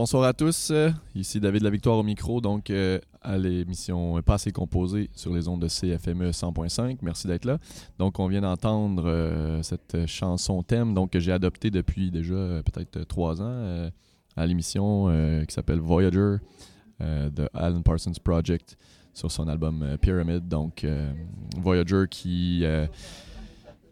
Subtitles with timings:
[0.00, 0.72] Bonsoir à tous.
[1.14, 5.60] Ici David La Victoire au micro, donc euh, à l'émission Passé composé sur les ondes
[5.60, 6.96] de CFME 100.5.
[7.02, 7.58] Merci d'être là.
[7.98, 12.62] Donc, on vient d'entendre euh, cette chanson thème donc, que j'ai adoptée depuis déjà euh,
[12.62, 13.90] peut-être trois ans
[14.38, 15.08] à l'émission
[15.46, 16.36] qui s'appelle Voyager
[16.98, 18.78] de Alan Parsons Project
[19.12, 20.48] sur son album Pyramid.
[20.48, 20.86] Donc,
[21.58, 22.64] Voyager qui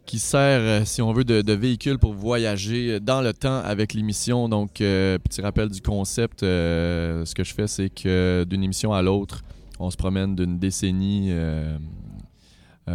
[0.08, 4.48] qui sert, euh, si on veut, de, véhicule pour voyager dans le temps avec l'émission.
[4.48, 8.94] Donc, euh, petit rappel du concept, euh, ce que je fais, c'est que d'une émission
[8.94, 9.44] à l'autre,
[9.78, 11.30] on se promène d'une décennie.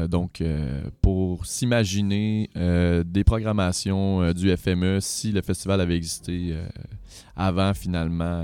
[0.10, 0.44] donc,
[1.04, 2.50] pour s'imaginer
[3.06, 6.56] des programmations du FME si le festival avait existé
[7.36, 8.44] avant, finalement,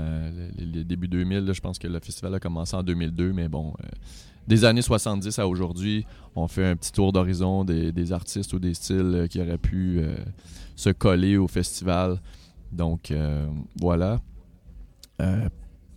[0.56, 1.50] le, début 2000.
[1.52, 3.74] je pense que le festival a commencé en 2002, mais bon
[4.46, 8.74] des années 70 à aujourd'hui, on fait un petit tour d'horizon des, artistes ou des
[8.74, 10.16] styles euh, qui auraient pu euh,
[10.76, 12.20] se coller au festival.
[12.72, 13.46] Donc euh,
[13.80, 14.20] voilà.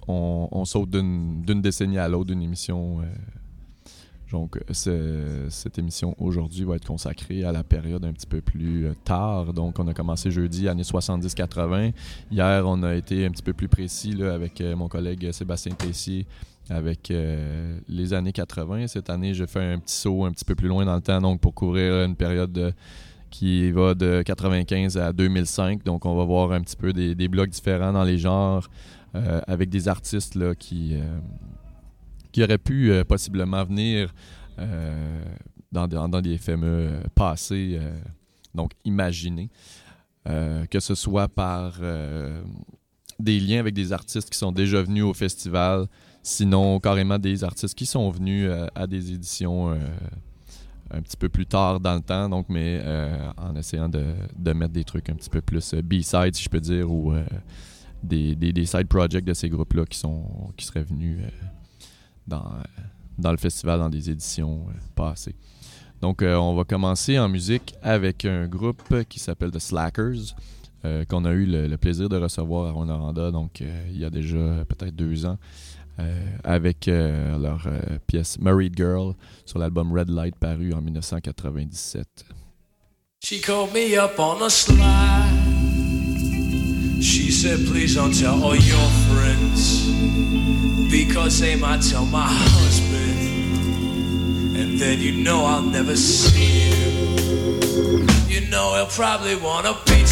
[0.07, 3.01] on, saute d'une décennie à l'autre d'une émission.
[4.31, 9.53] donc cette émission aujourd'hui va être consacrée à la période un petit peu plus tard.
[9.53, 11.93] Donc on a commencé jeudi, années 70-80.
[12.31, 16.25] Hier, on a été un petit peu plus précis avec mon collègue Sébastien Tessier
[16.69, 18.87] avec euh, les années 80.
[18.87, 21.21] Cette année, je fais un petit saut un petit peu plus loin dans le temps,
[21.21, 22.73] donc pour couvrir une période
[23.29, 25.83] qui va de 95 à 2005.
[25.83, 28.69] Donc, on va voir un petit peu des, blocs différents dans les genres
[29.15, 31.19] euh, avec des artistes là, qui, euh,
[32.31, 34.13] qui auraient pu possiblement venir
[35.71, 37.79] dans, dans, des FME passés,
[38.53, 39.49] donc imaginés.
[40.25, 41.79] que ce soit par
[43.19, 45.87] des liens avec des artistes qui sont déjà venus au festival,
[46.25, 49.77] Sinon, carrément des artistes qui sont venus euh, à des éditions euh,
[50.89, 54.71] un petit peu plus tard dans le temps, donc, mais euh, en essayant de, mettre
[54.71, 57.13] des trucs un petit peu plus B-side, si je peux dire, ou
[58.01, 61.19] des, des, side projects de ces groupes-là qui, sont, qui seraient venus
[62.25, 62.45] dans,
[63.17, 65.35] dans le festival, dans des éditions passées.
[65.99, 70.35] Donc, on va commencer en musique avec un groupe qui s'appelle The Slackers,
[71.09, 74.95] qu'on a eu le, plaisir de recevoir à Rwanda, donc il y a déjà peut-être
[74.95, 75.37] deux ans.
[75.99, 79.13] Euh, avec euh, leur euh, pièce Married Girl
[79.45, 82.25] sur l'album Red Light paru en 1997.
[83.23, 84.81] She called me up on a slide.
[86.99, 89.87] She said, please don't tell all your friends.
[90.89, 93.13] Because they might tell my husband.
[94.57, 97.99] And then you know I'll never see you.
[98.27, 100.02] You know he'll probably wanna beat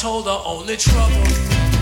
[0.00, 1.79] told her only trouble.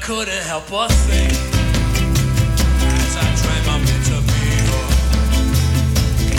[0.00, 1.32] Couldn't help but think
[2.82, 3.28] as I.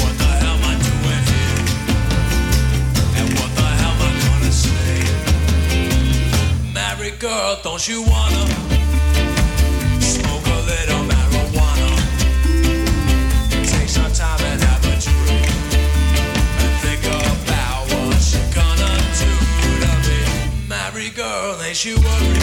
[0.01, 1.62] What the hell am I doing here?
[3.19, 5.06] And what the hell am I gonna say?
[7.19, 8.45] Girl, don't you wanna
[10.01, 11.89] smoke a little marijuana?
[13.69, 15.47] Take some time and have a drink.
[16.63, 19.31] And think about what you're gonna do
[19.81, 20.19] to me.
[20.68, 22.41] Married girl, ain't you worried?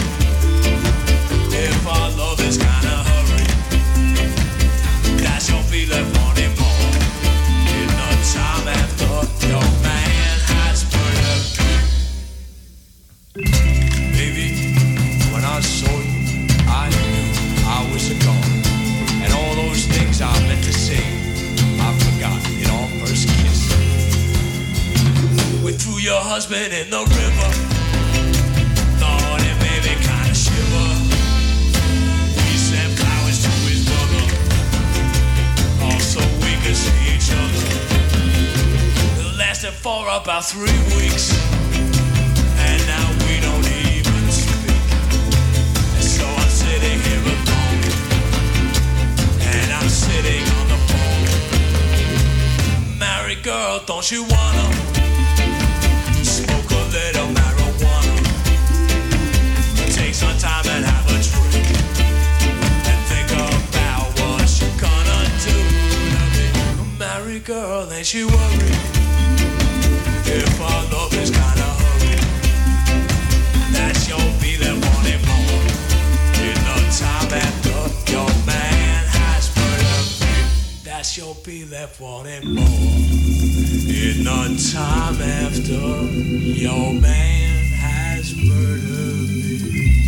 [26.39, 27.49] Husband in the river.
[28.95, 30.89] Thought it made me kinda shiver.
[32.39, 34.23] We sent flowers to his brother,
[35.83, 37.65] all so we could see each other.
[39.19, 41.27] It lasted for about three weeks.
[42.67, 44.83] And now we don't even speak.
[45.97, 47.83] And so I'm sitting here alone.
[49.43, 51.27] And I'm sitting on the phone.
[52.97, 54.78] Married girl, don't you wanna
[67.47, 68.71] makes you worry.
[70.25, 72.15] If our love is kinda hurry,
[73.73, 75.63] that you'll be there wanting more.
[76.47, 80.35] In the time after your man has murdered me,
[80.83, 82.65] that you'll be left wanting more.
[84.05, 85.83] In the time after
[86.65, 89.98] your man has murdered me.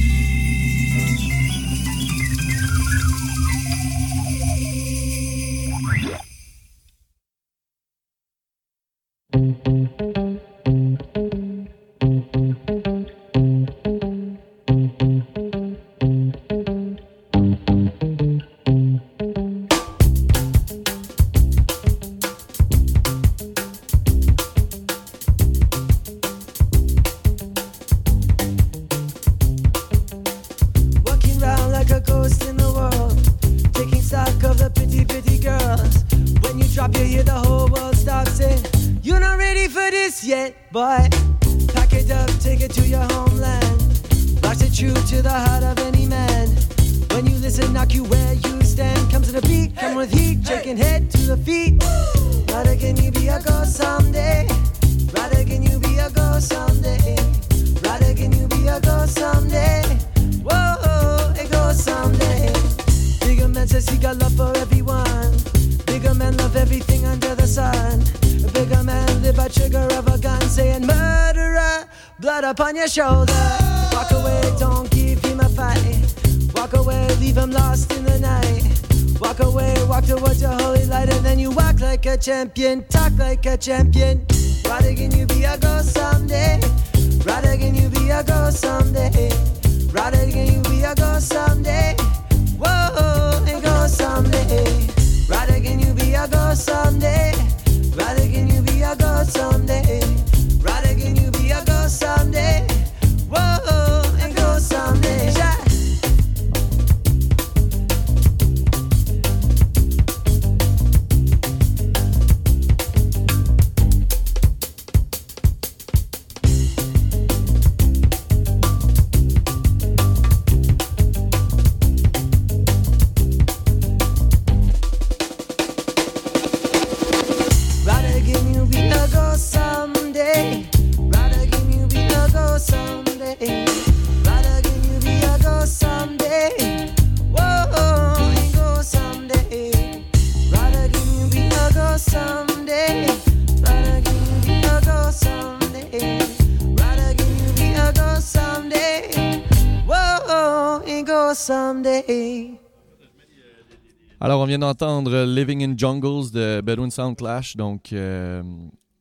[154.51, 158.43] Vient d'entendre Living in Jungles de Bedouin Sound Clash, donc euh,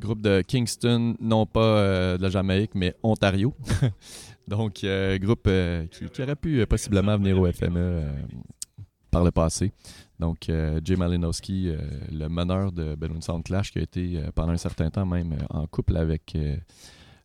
[0.00, 3.52] groupe de Kingston, non pas euh, de la Jamaïque, mais Ontario.
[4.46, 5.50] donc, euh, groupe
[5.90, 8.04] qui, aurait pu possiblement venir au FME
[9.10, 9.72] par le passé.
[10.20, 10.48] Donc,
[10.84, 11.72] Jay Malinowski,
[12.12, 15.66] le meneur de Bedouin Sound Clash, qui a été pendant un certain temps même en
[15.66, 16.38] couple avec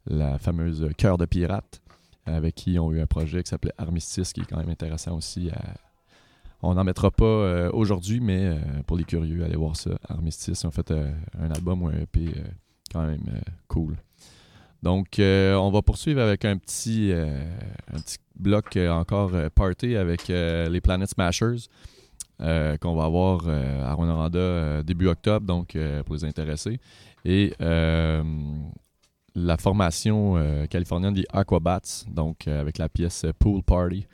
[0.08, 1.80] la fameuse Cœur de Pirate,
[2.26, 5.16] avec qui ils ont eu un projet qui s'appelait Armistice, qui est quand même intéressant
[5.16, 5.76] aussi à,
[6.66, 8.58] on n'en mettra pas euh, aujourd'hui, mais euh,
[8.88, 9.92] pour les curieux, allez voir ça.
[10.10, 12.34] Armistice, ont fait euh, un album ou un EP
[12.92, 13.96] quand même cool.
[14.82, 17.12] Donc, on va poursuivre avec un petit,
[18.36, 21.68] bloc encore party avec les Planet Smashers
[22.38, 26.80] qu'on va avoir à Rwanda début octobre, donc pour les intéressés.
[27.26, 30.36] Et la formation
[30.70, 34.06] californienne des Aquabats, donc avec la pièce Pool Party.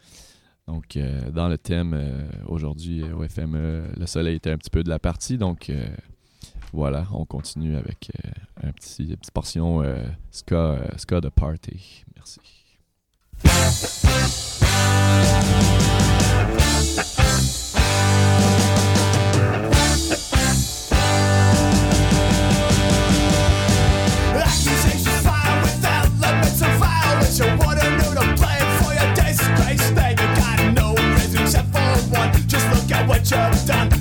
[0.72, 4.70] Donc, euh, dans le thème, euh, aujourd'hui euh, au FME, le soleil était un petit
[4.70, 5.38] peu de la partie.
[5.38, 5.70] Donc,
[6.72, 8.10] voilà, on continue avec
[8.64, 9.84] une petite portion
[10.32, 12.06] ska de party.
[12.16, 12.40] Merci.
[33.22, 34.01] get your done.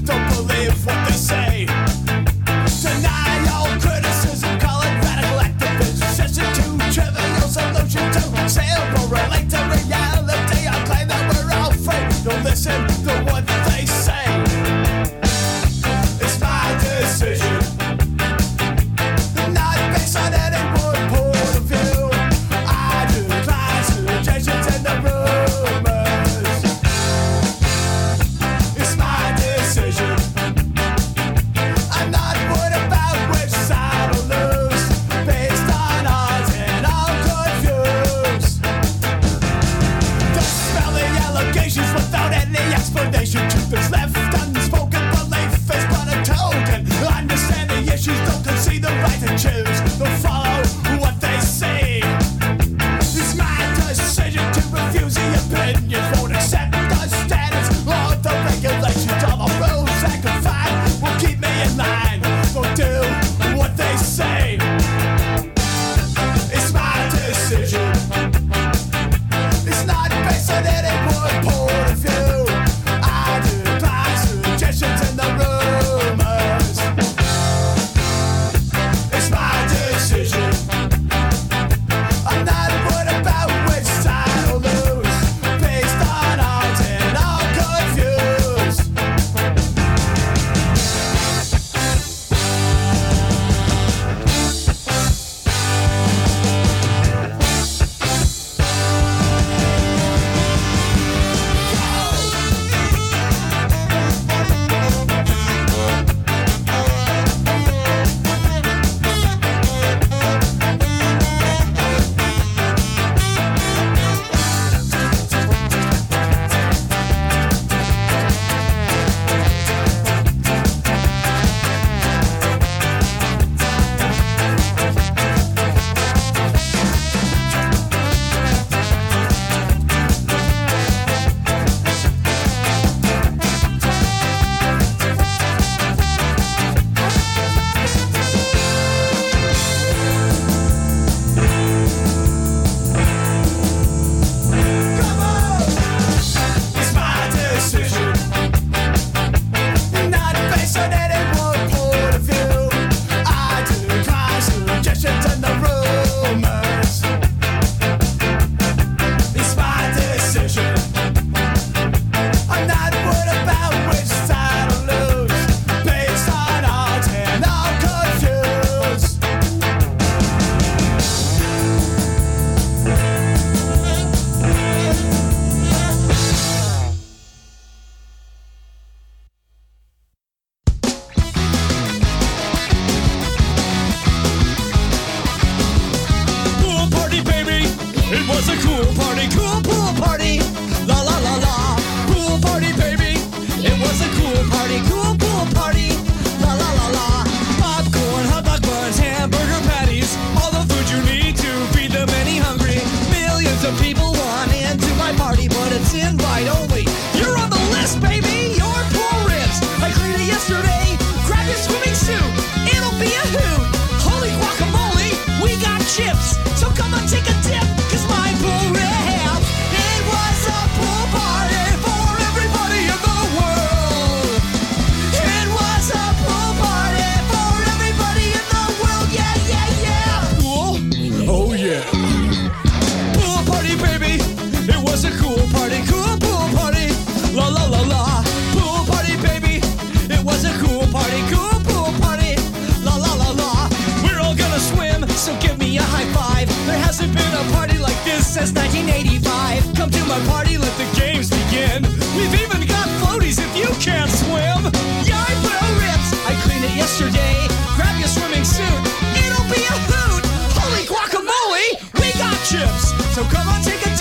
[234.90, 236.90] was a cool party, cool pool party.
[237.32, 239.62] La la la la, pool party, baby.
[240.10, 242.34] It was a cool party, cool pool party.
[242.82, 243.70] La la la la,
[244.02, 246.48] we're all gonna swim, so give me a high five.
[246.66, 249.62] There hasn't been a party like this since 1985.
[249.78, 251.86] Come to my party, let the games begin.
[252.18, 254.60] We've even got floaties if you can't swim.
[255.06, 256.10] Yeah, I blow rips.
[256.26, 257.36] I cleaned it yesterday.
[257.78, 258.82] Grab your swimming suit,
[259.22, 260.24] it'll be a hoot.
[260.58, 262.90] Holy guacamole, we got chips.
[263.14, 263.99] So come on, take a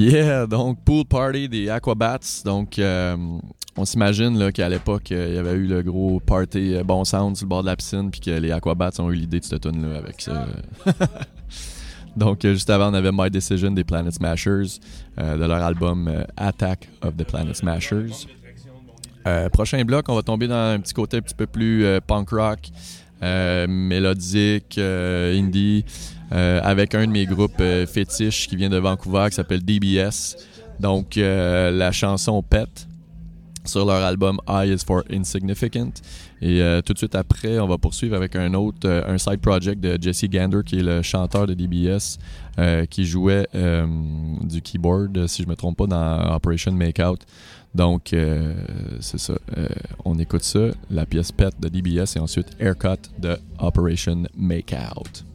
[0.00, 2.42] Yeah, donc Pool Party des Aquabats.
[2.46, 3.18] Donc, euh,
[3.76, 7.36] on s'imagine qu'à l'époque, euh, il y avait eu le gros party euh, Bon Sound
[7.36, 9.60] sur le bord de la piscine, puis que les Aquabats ont eu l'idée de cette
[9.60, 10.46] tune-là avec ça.
[12.16, 14.80] donc, juste avant, on avait My Decision des Planet Smashers,
[15.18, 18.26] de leur album Attack of the Planet Smashers.
[19.52, 22.70] prochain bloc, on va tomber dans un petit côté un petit peu plus punk rock,
[23.20, 25.84] mélodique, indie.
[26.32, 30.36] Euh, avec un de mes groupes euh, fétiches qui vient de Vancouver qui s'appelle DBS.
[30.78, 32.86] Donc euh, la chanson Pet
[33.64, 35.92] sur leur album I is for Insignificant.
[36.40, 39.98] Et tout de suite après, on va poursuivre avec un autre, un side project de
[40.00, 42.18] Jesse Gander, qui est le chanteur de DBS,
[42.88, 43.46] qui jouait
[44.40, 47.18] du keyboard, si je ne me trompe pas, dans Operation Makeout.
[47.74, 48.14] Donc,
[49.00, 49.34] c'est ça.
[50.06, 55.26] on écoute ça, la pièce Pet de DBS et ensuite Haircut de Operation Makeout.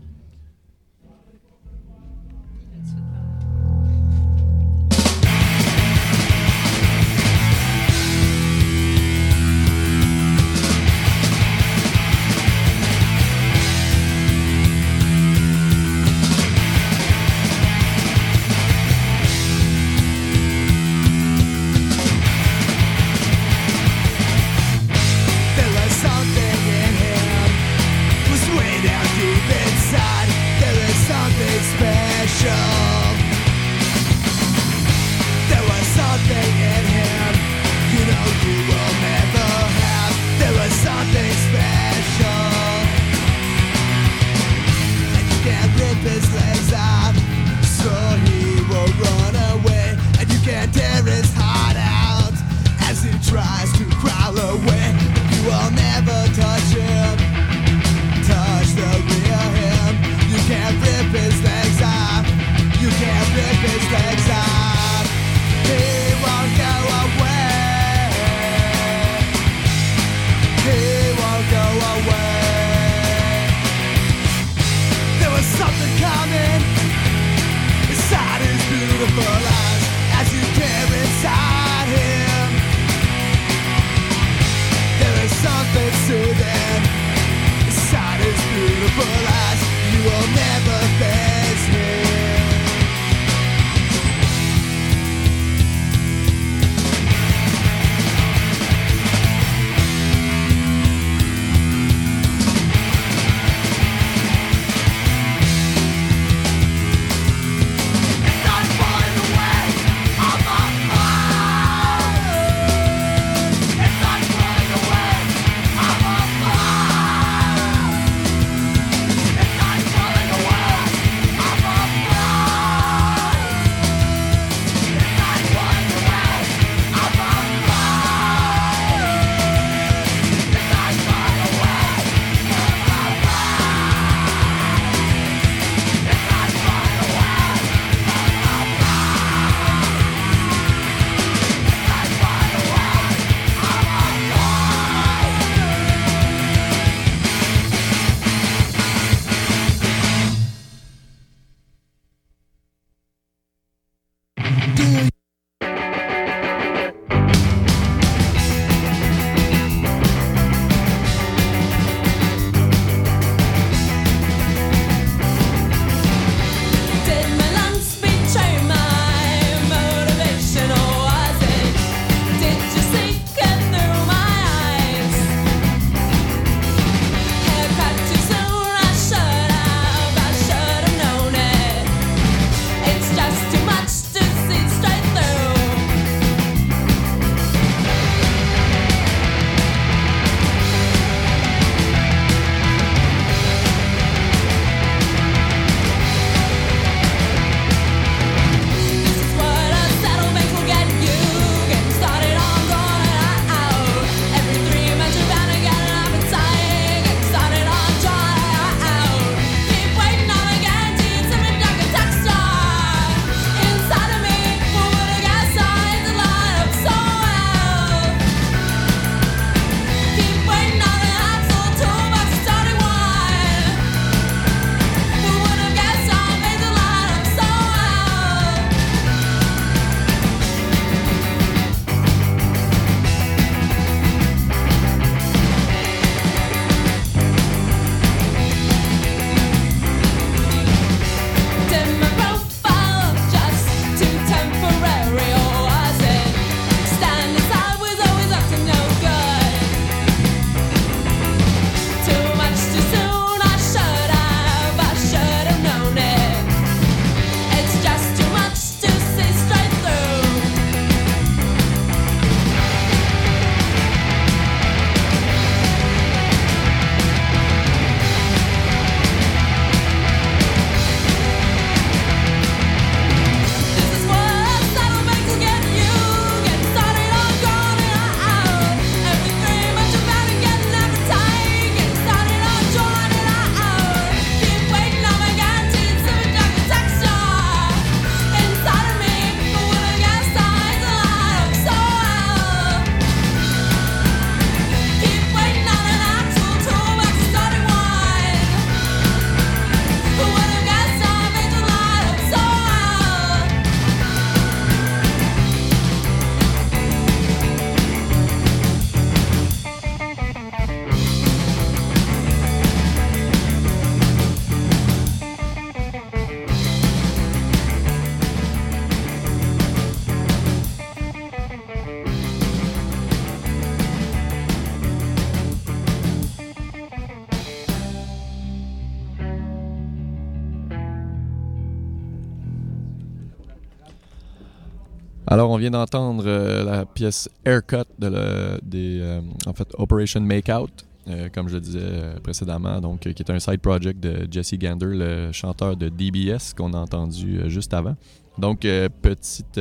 [335.56, 340.70] On vient d'entendre euh, la pièce Haircut de le- des, euh, en fait, Operation Makeout,
[341.08, 344.88] euh, comme je disais euh, précédemment, donc, qui est un side project de Jesse Gander,
[344.92, 347.96] le chanteur de DBS qu'on a entendu juste avant.
[348.38, 348.68] Donc,
[349.02, 349.60] petite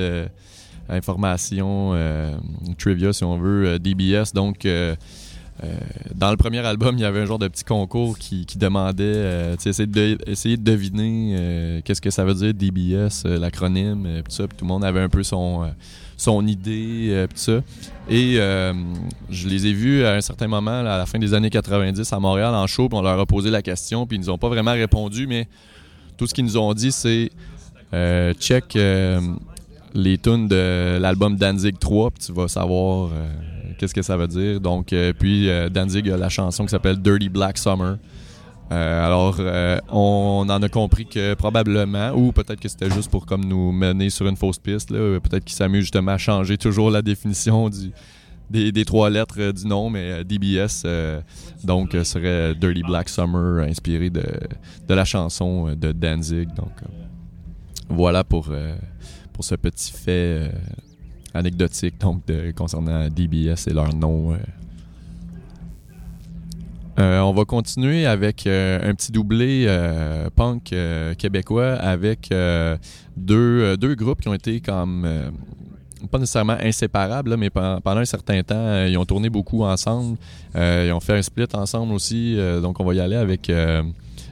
[0.89, 1.93] information,
[2.79, 4.33] trivia si on veut, DBS.
[4.35, 4.67] Donc,
[6.15, 9.57] dans le premier album, il y avait un genre de petit concours qui, demandait, euh,
[9.57, 14.31] de, essayer de deviner euh, qu'est-ce que ça veut dire DBS, euh, l'acronyme, euh, tout
[14.31, 14.45] ça.
[14.45, 17.61] Tout le monde avait un peu son, euh, idée, euh, ça.
[18.09, 18.73] Et euh,
[19.31, 22.21] je les ai vus à un certain moment, à la fin des années 90, à
[22.21, 24.49] Montréal, en show, puis on leur a posé la question, puis ils nous ont pas
[24.49, 25.49] vraiment répondu, mais
[26.17, 27.31] tout ce qu'ils nous ont dit, c'est
[27.93, 29.21] euh, check euh,
[29.95, 33.29] les tunes de l'album Danzig 3, puis tu vas savoir euh,
[33.85, 34.61] qu'est-ce que ça veut dire.
[34.61, 37.99] Donc, euh, puis euh, Danzig a la chanson qui s'appelle Dirty Black Summer.
[38.73, 39.39] Euh, alors,
[39.93, 44.09] on en a compris que probablement, ou peut-être que c'était juste pour comme nous mener
[44.09, 47.69] sur une fausse piste, peut-être qu'ils s'amusent justement à changer toujours la définition
[48.51, 51.21] des, trois lettres du nom, mais DBS, euh,
[51.63, 54.25] donc, serait Dirty Black Summer, inspiré de,
[54.89, 56.49] de la chanson de Danzig.
[56.55, 56.73] Donc,
[57.91, 58.51] voilà pour,
[59.35, 60.51] pour ce petit fait
[61.35, 62.23] anecdotique donc,
[62.57, 64.33] concernant DBS et leur nom.
[64.33, 64.37] euh.
[67.01, 69.67] Euh, on va continuer avec euh, un petit doublé
[70.37, 70.73] punk
[71.19, 72.33] québécois avec
[73.17, 75.09] deux, deux groupes qui ont été comme
[76.11, 80.19] pas nécessairement inséparables, mais pen- pendant un certain temps, ils ont tourné beaucoup ensemble.
[80.55, 82.37] Ils ont fait un split ensemble aussi.
[82.63, 83.51] donc on va y aller avec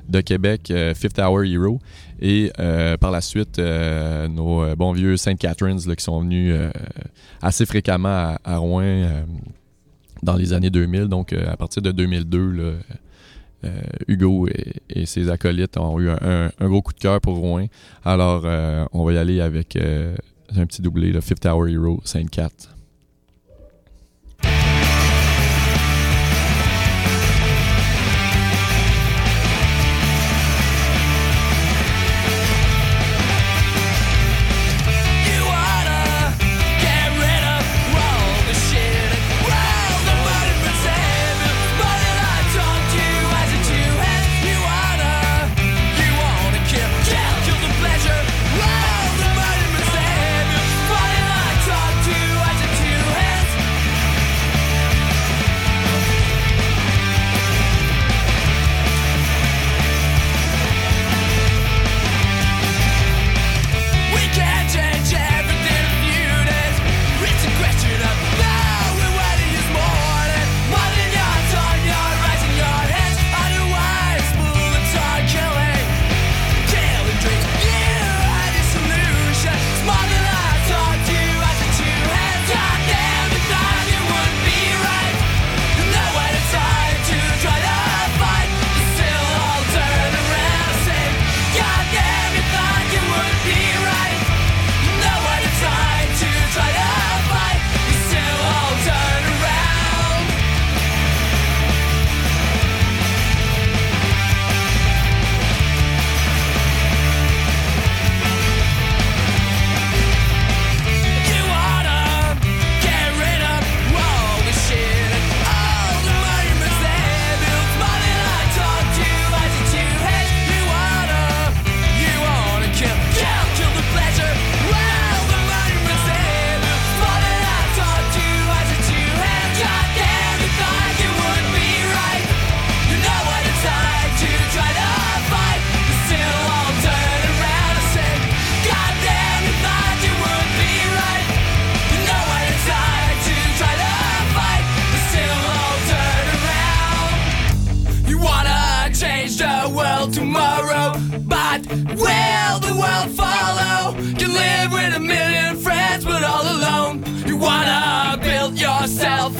[0.08, 1.80] de Québec, Fifth Hour Hero.
[2.24, 5.36] Et euh, par la suite, euh, nos euh, bons vieux St.
[5.36, 6.54] Catharines là, qui sont venus
[7.42, 9.24] assez fréquemment à, Rouen
[10.22, 11.06] dans les années 2000.
[11.06, 12.62] Donc à partir de 2002, là,
[13.64, 13.70] euh,
[14.06, 14.46] Hugo
[14.88, 17.66] et, ses acolytes ont eu un, un- un gros coup de cœur pour Rouen.
[18.04, 18.44] Alors
[18.92, 22.50] on va y aller avec un petit doublé, le Fifth Hour Hero, Saint Cat.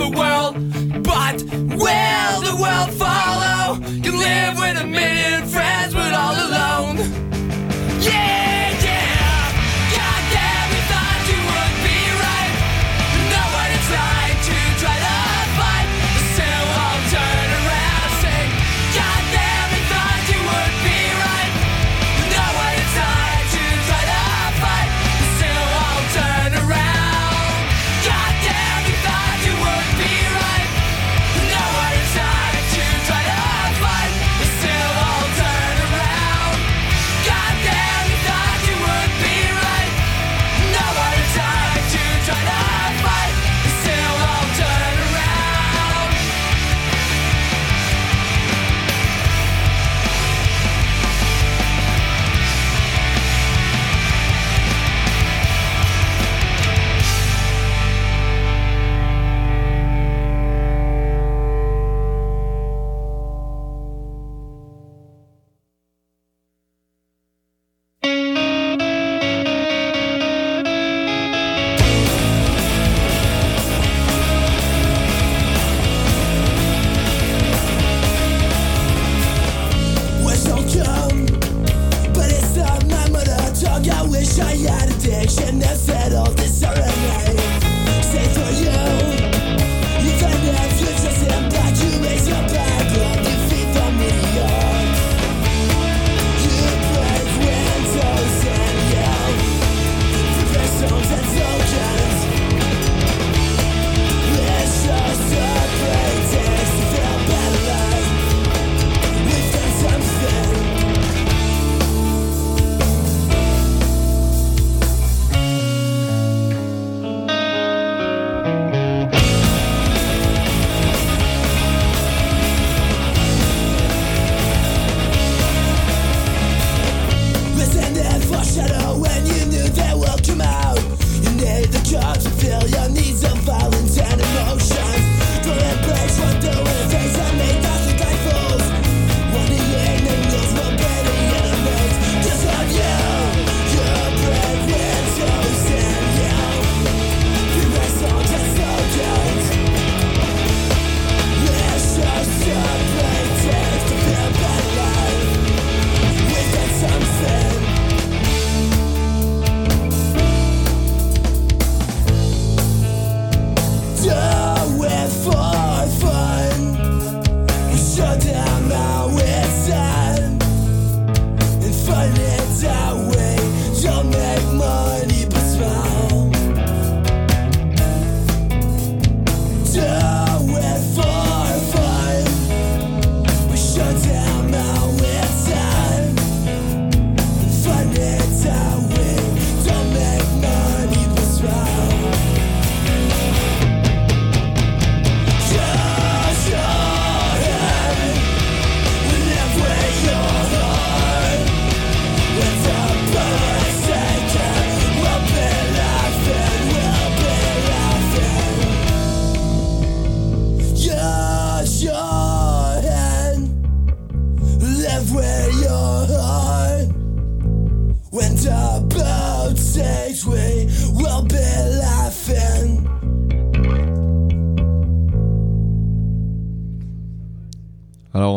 [0.02, 0.54] A world,
[1.04, 1.42] but
[1.82, 3.78] will the world follow?
[4.04, 5.21] You live with a million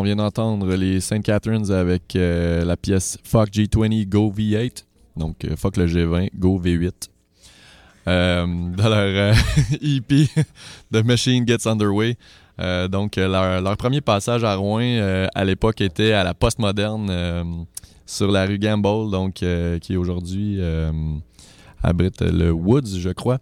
[0.05, 1.23] vient d'entendre les St.
[1.23, 4.85] Catharines avec euh, la pièce Fuck G20 Go V8.
[5.17, 6.91] Donc, euh, Fuck le G20 Go V8.
[8.07, 8.45] Euh,
[8.77, 9.35] dans leur
[9.81, 10.27] EP
[10.93, 12.17] The Machine Gets Underway.
[12.89, 17.65] Donc, leur, leur premier passage à Rouen à l'époque était à la postmoderne
[18.05, 19.43] sur la rue Gamble, donc
[19.81, 20.61] qui aujourd'hui
[21.83, 23.39] abrite le Woods, je crois.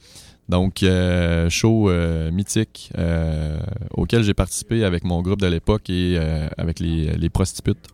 [0.49, 3.59] Donc, euh, show euh, mythique euh,
[3.91, 6.19] auquel j'ai participé avec mon groupe de l'époque et
[6.57, 7.87] avec les, les prostitutes.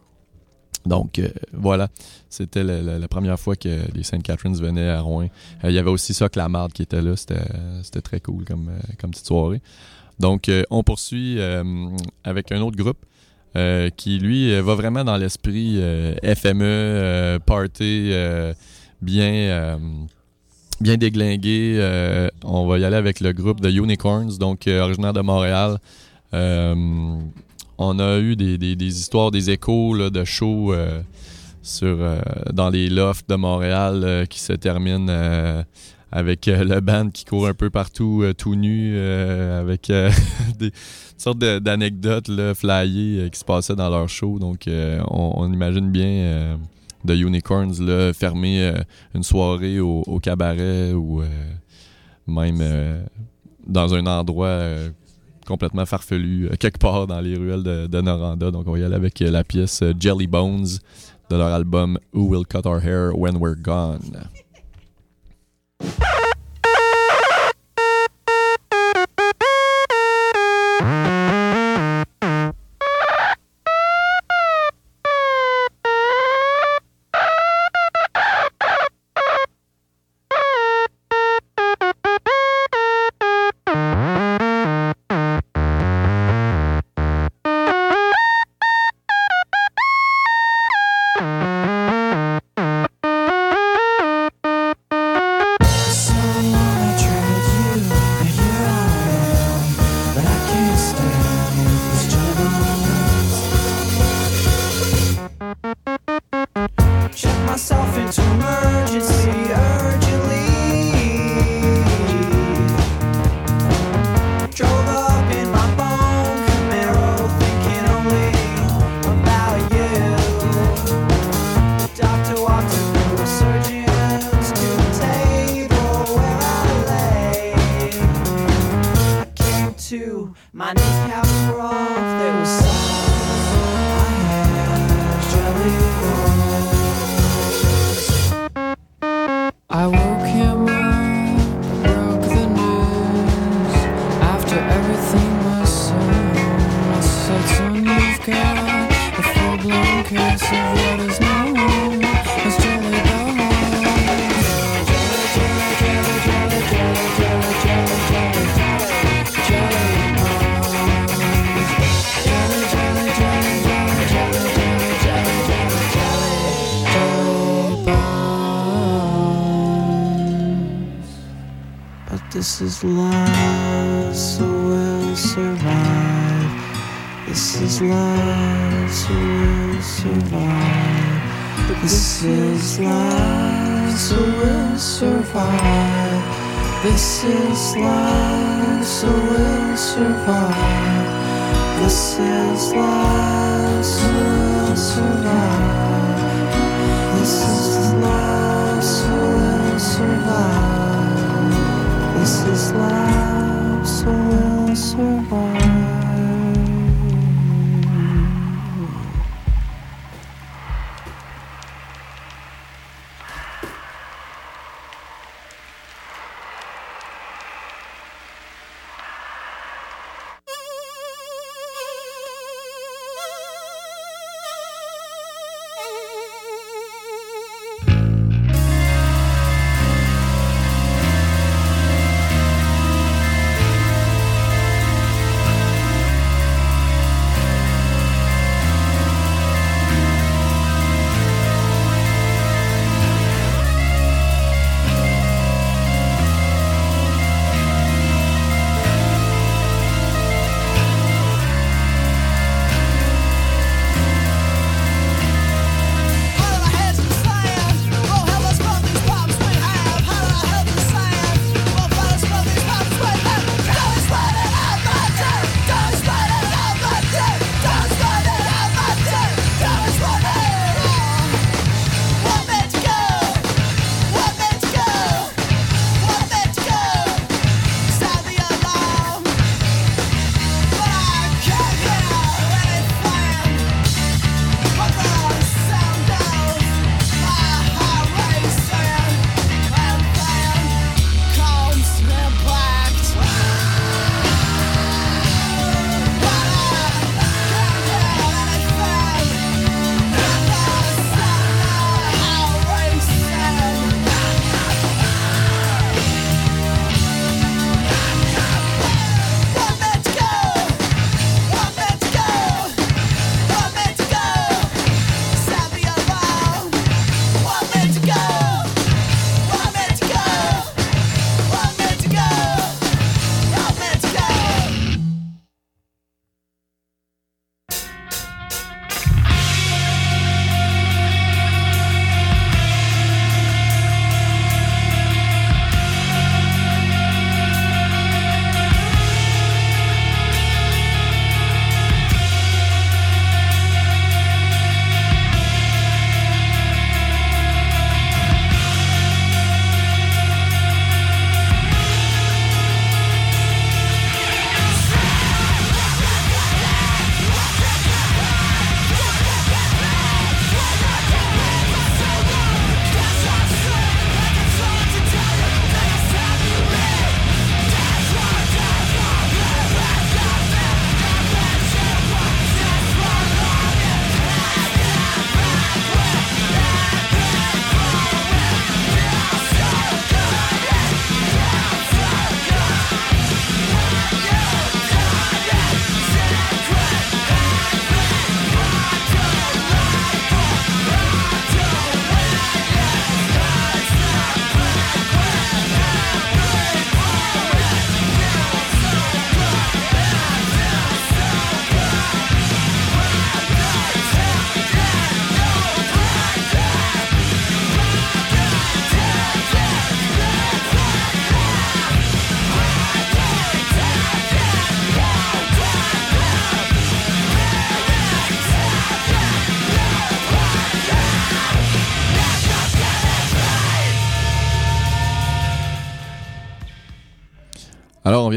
[0.85, 1.21] Donc,
[1.53, 1.89] voilà,
[2.29, 4.23] c'était la, première fois que les St.
[4.23, 5.27] Catharines venaient à Rouen.
[5.63, 9.27] Il y avait aussi ça que qui était là, c'était très cool comme, comme petite
[9.27, 9.61] soirée.
[10.19, 11.37] Donc, on poursuit
[12.23, 13.05] avec un autre groupe
[13.97, 15.79] qui, lui, va vraiment dans l'esprit
[16.23, 18.13] FME, party,
[19.01, 19.77] bien,
[20.81, 21.75] bien déglingué.
[21.77, 25.77] Euh, on va y aller avec le groupe de Unicorns, donc euh, originaire de Montréal.
[26.33, 26.75] Euh,
[27.77, 30.73] on a eu des, histoires, des échos de shows
[31.61, 31.97] sur,
[32.51, 35.63] dans les lofts de Montréal qui se terminent
[36.11, 39.89] avec le band qui court un peu partout tout nu, avec
[40.59, 40.71] des
[41.17, 44.39] sortes d'anecdotes flyées qui se passaient dans leur show.
[44.39, 46.59] Donc, on, imagine bien
[47.03, 48.81] de Unicorns là, fermer euh,
[49.15, 51.27] une soirée au, cabaret ou euh,
[52.27, 53.03] même euh,
[53.65, 54.59] dans un endroit
[55.45, 58.51] complètement farfelu, quelque part dans les ruelles de, de Noranda.
[58.51, 60.67] Donc, on y aller avec la pièce Jelly Bones
[61.29, 64.29] de leur album Who Will Cut Our Hair When We're Gone.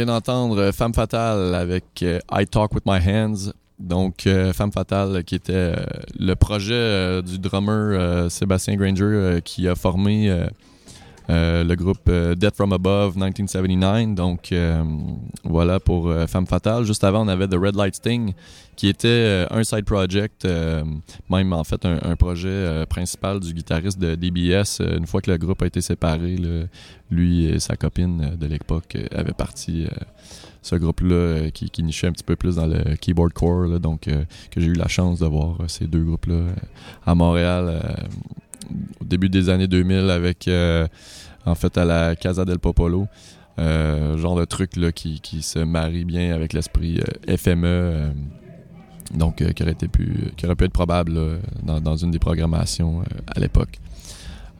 [0.05, 3.53] D'entendre euh, Femme Fatale avec euh, I Talk With My Hands.
[3.79, 5.75] Donc, euh, Femme Fatale, qui était
[6.19, 10.31] le projet du drummer Sébastien Granger, qui a formé
[11.31, 14.15] euh, le groupe euh, Death From Above 1979.
[14.15, 14.83] Donc, euh,
[15.45, 16.85] voilà pour Femme Fatale.
[16.85, 18.33] Juste avant, on avait The Red Light Sting,
[18.77, 20.47] qui était un side project,
[21.31, 24.81] même en fait un, projet principal du guitariste de DBS.
[24.81, 26.37] Une fois que le groupe a été séparé,
[27.11, 29.87] lui et sa copine de l'époque avaient parti
[30.63, 33.81] ce groupe-là qui, nichait un petit peu plus dans le keyboard core.
[33.81, 36.55] donc, que j'ai eu la chance de voir ces deux groupes-là
[37.05, 37.81] à Montréal
[39.01, 40.87] au début des années 2000 avec, euh,
[41.47, 43.07] en fait, à la Casa del Popolo.
[43.59, 48.13] Euh, genre de truc là, qui, qui se marie bien avec l'esprit euh, FME.
[49.15, 51.21] donc, qui, aurait été pu, qui aurait pu être probable
[51.63, 53.79] dans, dans une des programmations à l'époque.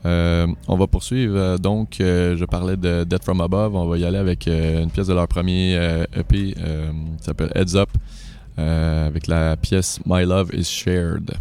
[0.05, 1.59] On va poursuivre.
[1.59, 3.75] donc, je parlais de Death From Above.
[3.75, 5.75] On va y aller avec une pièce de leur premier
[6.15, 7.89] EP euh, qui s'appelle Heads Up,
[8.59, 11.33] avec la pièce My Love Is Shared.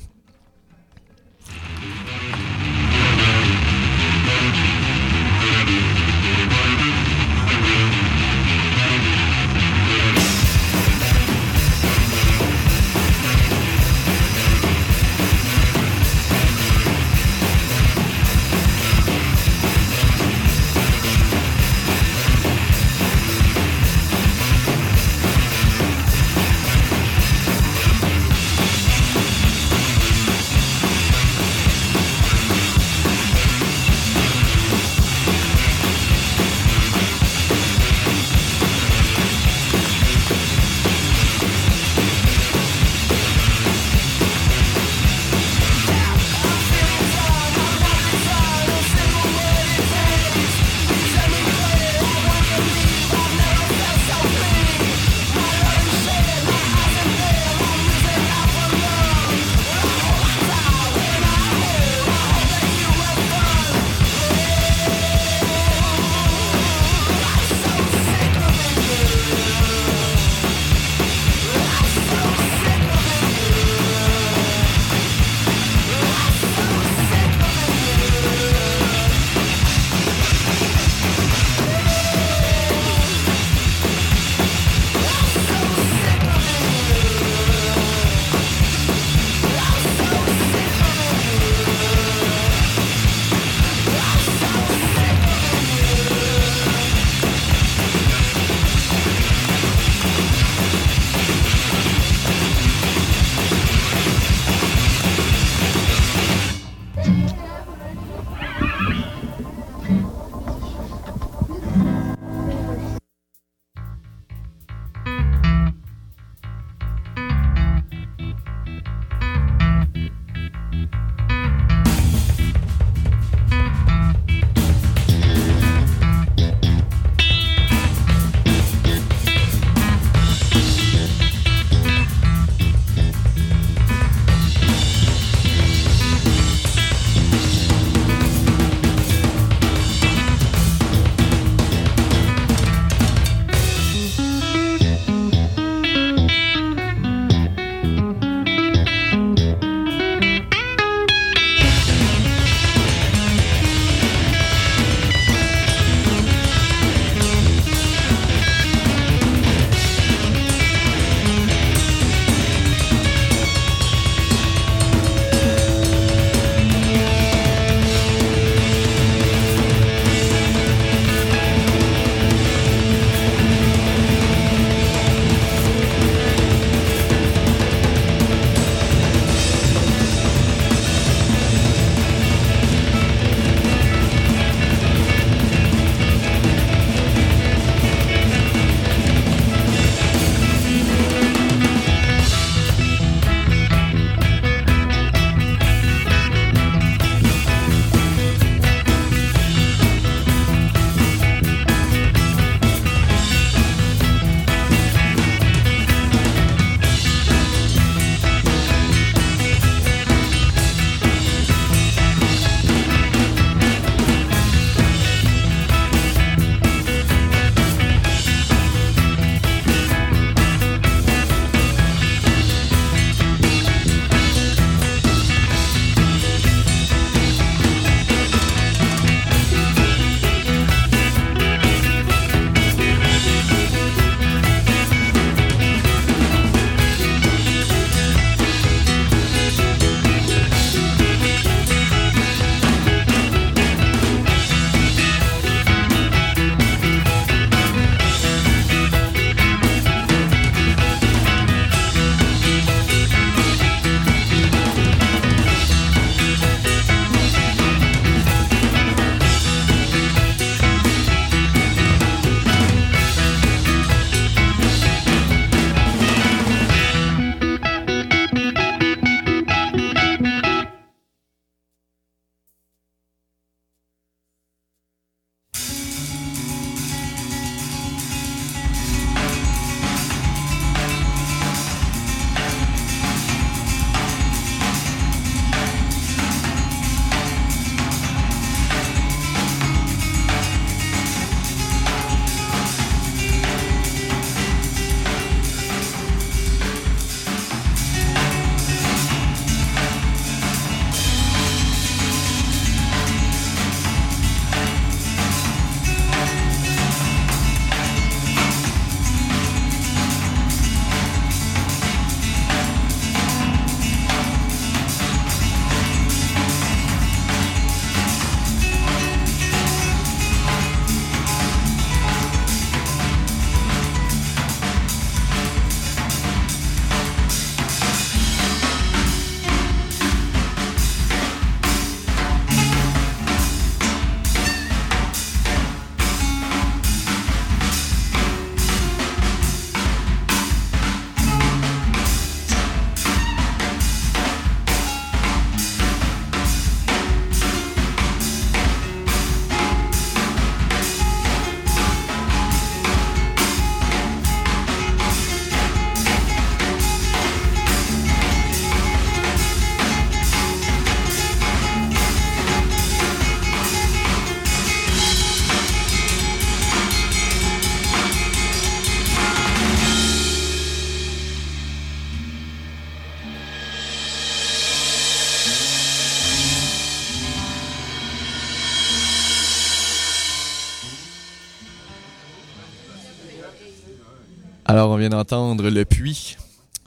[384.92, 386.36] On vient d'entendre Le Puits,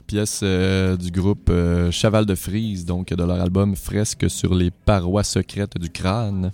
[0.05, 4.69] pièce euh, du groupe euh, Chaval de Frise, donc de leur album Fresque sur les
[4.69, 6.51] parois secrètes du crâne.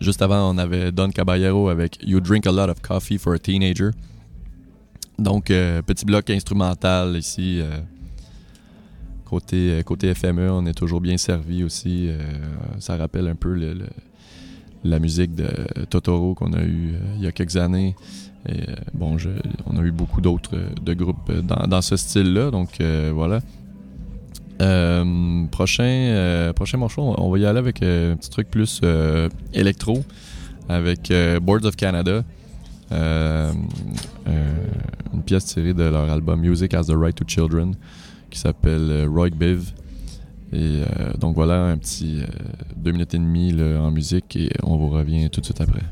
[0.00, 3.38] Juste avant, on avait Don Caballero avec You Drink a Lot of Coffee for a
[3.38, 3.90] Teenager.
[5.16, 7.62] Donc, euh, petit bloc instrumental ici.
[9.24, 12.10] côté, FME, on est toujours bien servi aussi.
[12.80, 13.76] ça rappelle un peu
[14.82, 15.48] la musique de
[15.88, 17.94] Totoro qu'on a eu il y a quelques années.
[18.48, 19.16] Et, euh, bon,
[19.66, 22.50] on a eu beaucoup d'autres euh, de groupes euh, dans, ce style-là.
[22.50, 22.80] Donc,
[23.12, 23.40] voilà.
[25.52, 28.80] Prochain, prochain morceau, on va y aller avec un petit truc plus
[29.54, 30.04] électro
[30.68, 32.24] avec Boards of Canada.
[32.90, 33.62] Une
[35.24, 37.74] pièce tirée de leur album Music Has the Right to Children
[38.30, 39.72] qui s'appelle Roy Biv.
[40.52, 40.80] Et
[41.20, 42.22] donc voilà un petit
[42.74, 45.82] deux minutes et demie en musique et on vous revient tout de suite après.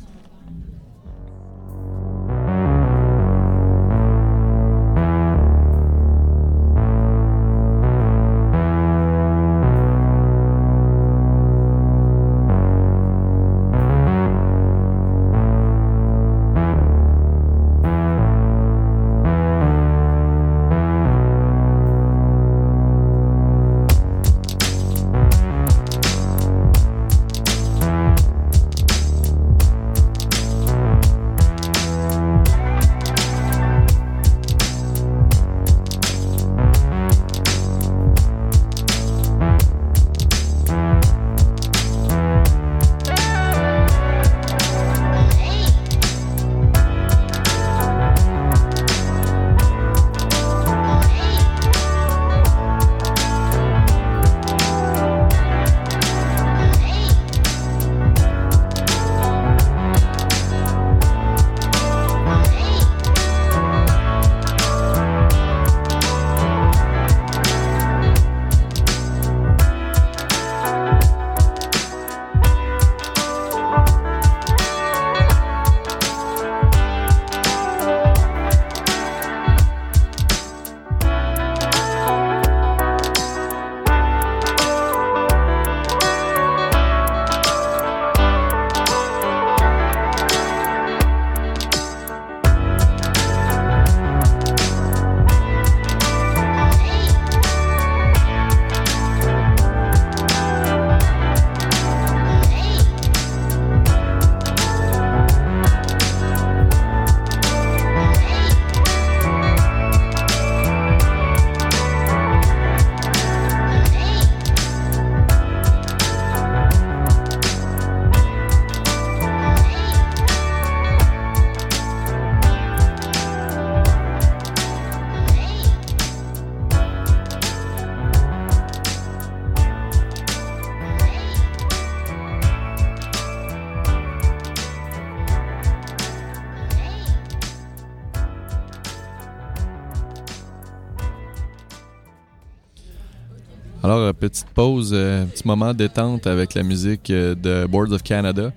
[144.12, 148.52] Petite pause, euh, petit moment détente avec la musique euh, de Boards of Canada.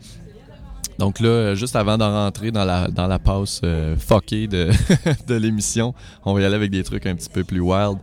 [0.97, 4.69] Donc là, euh, juste avant d'en rentrer dans la, dans la passe euh, fuckée de,
[5.27, 5.93] de l'émission,
[6.25, 7.97] on va y aller avec des trucs un petit peu plus wild.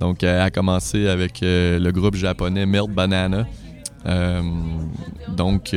[0.00, 3.44] Donc, à commencer avec le groupe japonais Melt Banana.
[5.36, 5.74] Donc,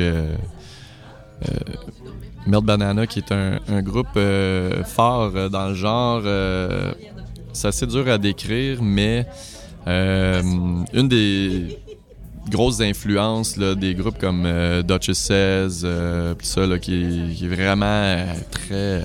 [2.46, 4.20] Melt Banana, qui est un, un groupe
[4.86, 6.22] fort dans le genre.
[6.24, 6.92] euh,
[7.54, 9.26] c'est assez dur à décrire, mais
[9.88, 11.78] une des
[12.50, 18.26] grosses influences là, des groupes comme euh, Duchess euh, ça, là, qui, est- vraiment euh,
[18.52, 19.02] très, euh,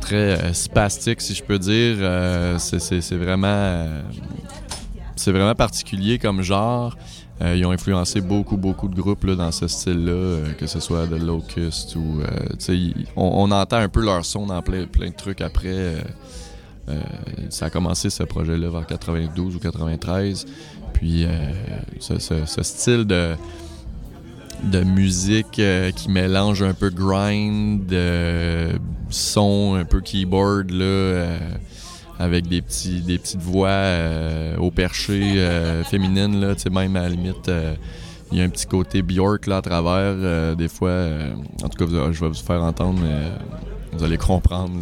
[0.00, 1.96] très euh, spastique, si je peux dire.
[2.00, 2.78] Euh, c'est-
[3.16, 4.02] vraiment, euh,
[5.16, 6.96] c'est vraiment particulier comme genre.
[7.42, 10.78] Euh, ils ont influencé beaucoup, beaucoup de groupes là, dans ce style-là, euh, que ce
[10.78, 12.20] soit The Locust ou.
[12.20, 12.84] euh,
[13.16, 15.96] on, on entend un peu leur son dans plein, plein de trucs après.
[16.88, 17.00] Euh,
[17.48, 20.46] ça a commencé ce projet-là vers 92 ou 93.
[20.92, 21.28] Puis euh,
[21.98, 23.36] ce, style de,
[24.84, 27.92] musique euh, qui mélange un peu grind,
[29.10, 31.38] son un peu keyboard là,
[32.18, 33.92] avec des petits des petites voix
[34.58, 35.46] au perché
[35.90, 37.50] féminines là, même à la limite
[38.32, 41.08] il y a un petit côté Bjork là à travers des fois
[41.62, 43.28] en tout cas je vais vous faire entendre mais
[43.92, 44.80] vous allez comprendre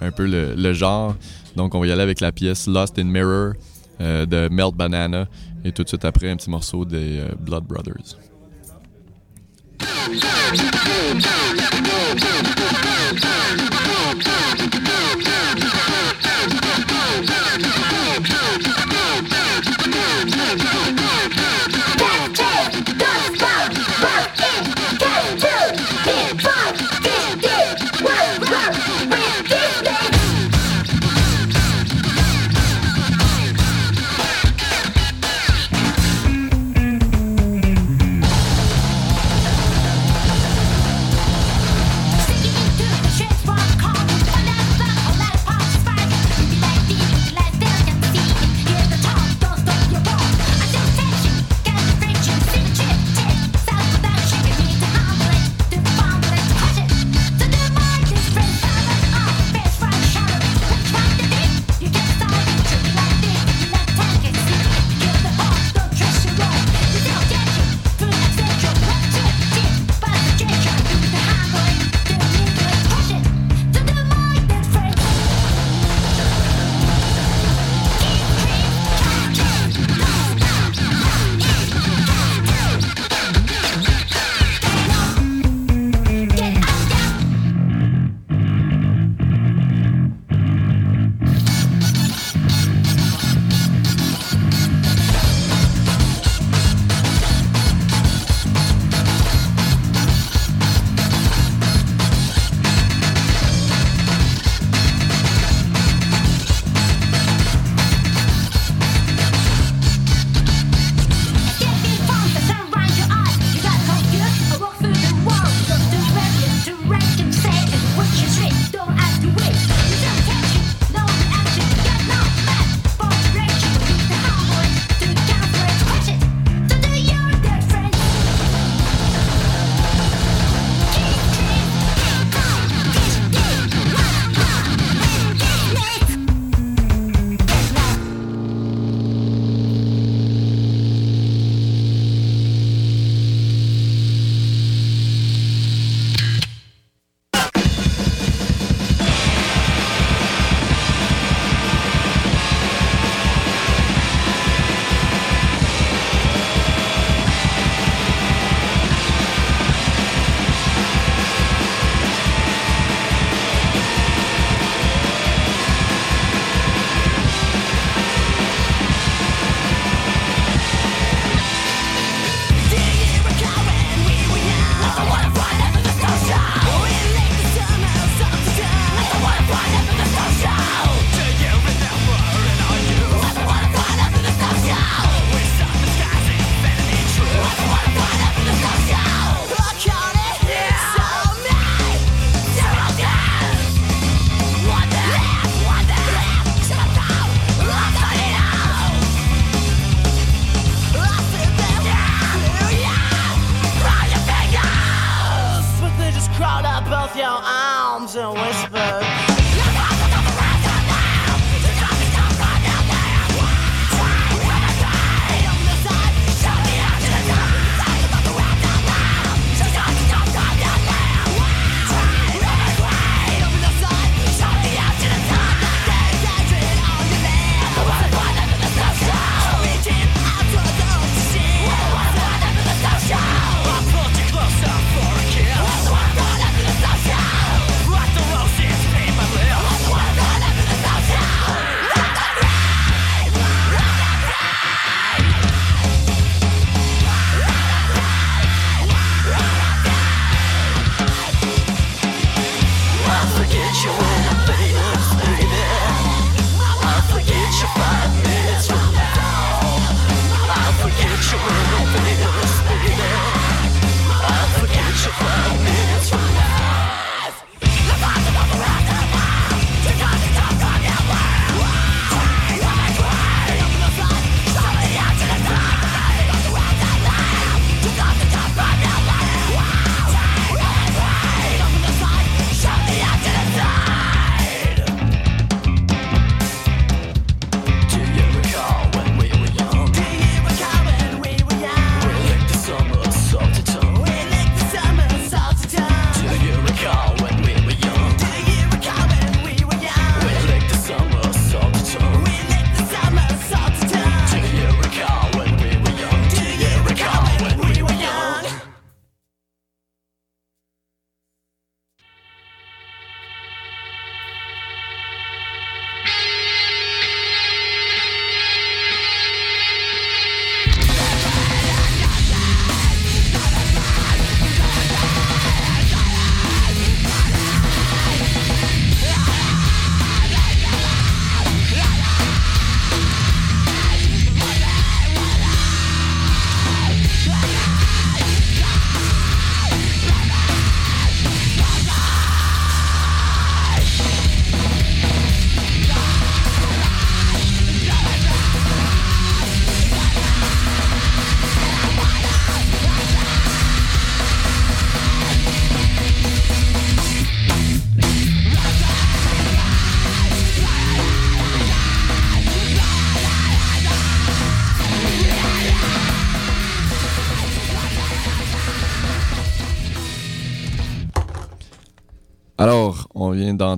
[0.00, 1.14] un peu le, genre
[1.56, 3.54] donc on va y aller avec la pièce Lost in Mirror
[4.00, 5.26] euh, de Melt Banana
[5.64, 8.16] et tout de suite après un petit morceau des euh, Blood Brothers.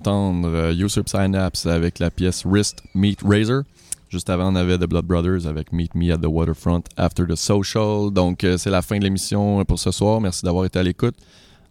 [0.04, 3.62] D'entendre euh, Usurp Synapse avec la pièce Wrist Meet Razor.
[4.08, 7.36] Juste avant, on avait The Blood Brothers avec Meet Me at the Waterfront After the
[7.36, 8.10] Social.
[8.10, 10.20] Donc, euh, c'est la fin de l'émission pour ce soir.
[10.20, 11.14] Merci d'avoir été à l'écoute.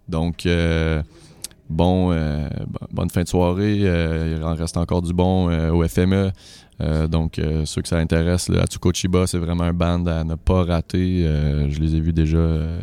[0.08, 1.02] Donc, euh,
[1.70, 3.80] bon, euh, bo- bonne fin de soirée.
[3.82, 6.32] Euh, il en reste encore du bon euh, au FME.
[6.82, 10.36] Euh, donc, euh, ceux que ça intéresse, le Atsuko c'est vraiment un band à ne
[10.36, 11.26] pas rater.
[11.28, 12.80] Euh, je les ai vus déjà euh,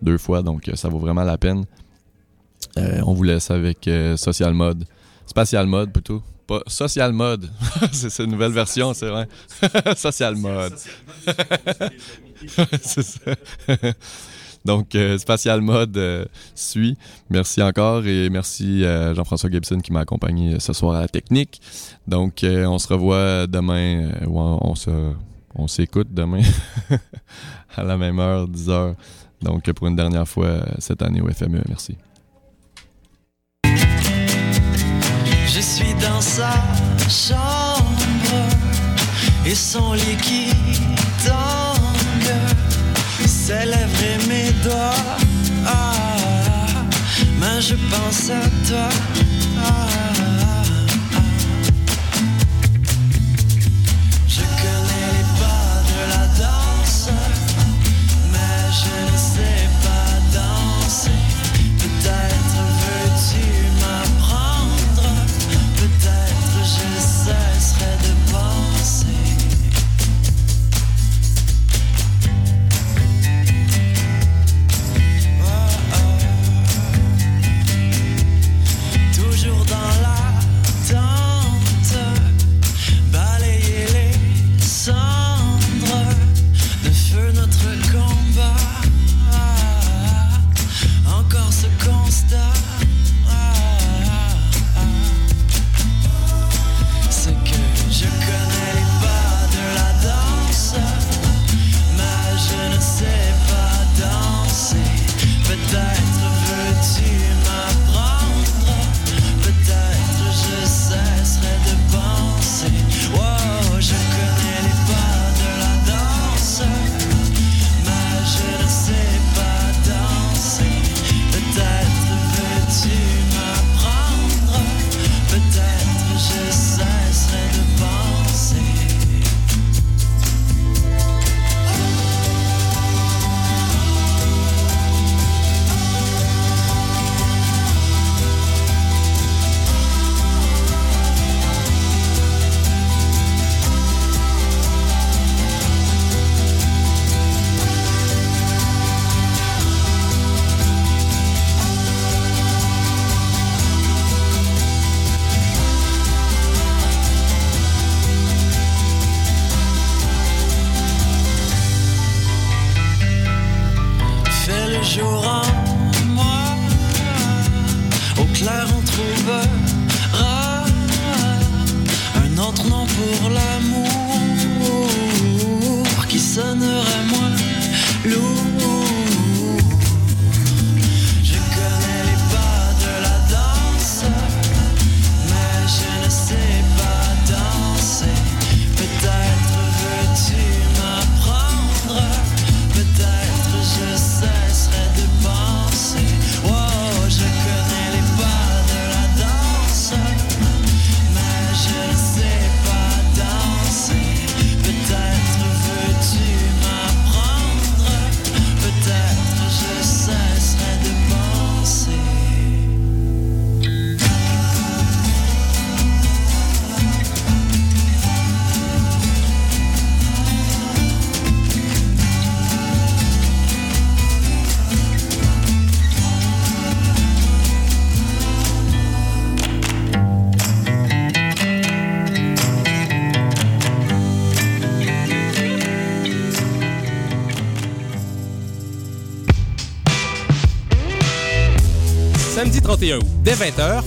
[0.00, 1.64] deux fois, donc euh, ça vaut vraiment la peine.
[2.78, 4.84] Euh, on vous laisse avec euh, Social Mode.
[5.26, 6.22] Spatial Mode plutôt.
[6.46, 7.50] Pas Social Mode.
[7.92, 9.28] c'est cette nouvelle version, c'est vrai.
[9.96, 10.74] Social Mode.
[12.82, 13.20] c'est ça.
[14.64, 16.96] Donc, euh, Spatial Mode suit.
[17.30, 21.60] Merci encore et merci à Jean-François Gibson qui m'a accompagné ce soir à la technique.
[22.06, 24.74] Donc, on se revoit demain, on, on
[25.54, 26.42] on s'écoute demain
[27.76, 28.94] à la même heure, 10 heures.
[29.42, 31.62] Donc, pour une dernière fois cette année au FME.
[31.68, 31.96] Merci.
[36.00, 36.52] Dans sa
[37.08, 38.38] chambre
[39.46, 40.50] et son lit qui
[41.26, 42.34] tangue,
[43.26, 45.04] ses lèvres et mes doigts.
[45.66, 46.84] Ah,
[47.40, 48.88] mais je pense à toi.
[49.64, 50.27] Ah.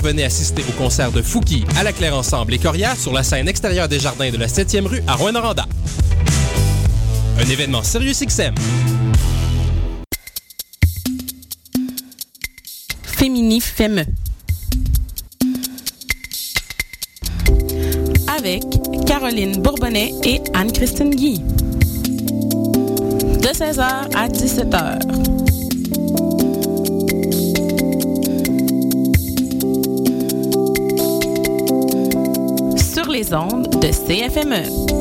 [0.02, 3.48] Venez assister au concert de Fouki à la Claire Ensemble et Corias sur la scène
[3.48, 5.66] extérieure des jardins de la 7e rue à Rouen-Noranda.
[7.40, 8.54] Un événement Sirius XM.
[13.04, 14.04] Fémini Femme.
[18.38, 18.64] Avec
[19.06, 21.40] Caroline Bourbonnais et Anne-Christine Guy.
[23.40, 25.31] De 16h à 17h.
[33.22, 35.01] Les ondes de CFME.